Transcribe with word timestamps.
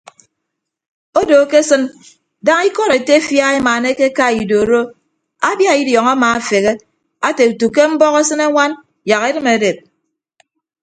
Odo 1.19 1.35
akesịn 1.45 1.83
daña 2.45 2.67
ikọd 2.69 2.91
etefia 2.99 3.45
emaanake 3.59 4.03
eka 4.11 4.25
idoro 4.43 4.81
abia 5.49 5.71
idiọñ 5.81 6.07
amaafeghe 6.13 6.73
ate 7.27 7.43
utu 7.51 7.67
ke 7.75 7.83
mbọk 7.91 8.15
asịne 8.21 8.43
añwan 8.47 8.71
yak 9.09 9.23
edịm 9.29 9.45
edep. 9.57 9.77